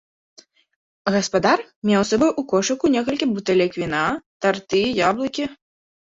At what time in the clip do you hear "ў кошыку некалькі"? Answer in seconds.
2.29-3.27